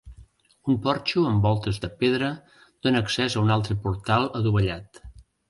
Un 0.73 0.77
porxo 0.85 1.25
amb 1.31 1.45
voltes 1.47 1.79
de 1.83 1.89
pedra 1.99 2.31
dóna 2.87 3.03
accés 3.07 3.37
a 3.37 3.45
un 3.45 3.53
altre 3.59 3.79
portal 3.85 4.27
adovellat. 4.43 5.05